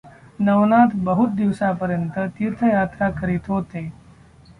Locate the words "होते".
3.49-3.89